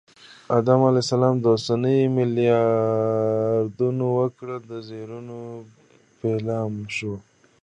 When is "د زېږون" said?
4.69-5.27